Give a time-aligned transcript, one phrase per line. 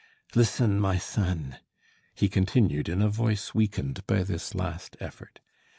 [0.33, 1.59] "Listen, my son,"
[2.15, 5.41] he continued in a voice weakened by this last effort.